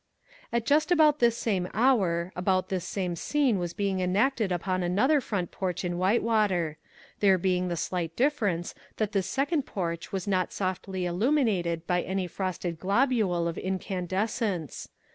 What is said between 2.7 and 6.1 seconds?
same scene was being enacted upon another front porch in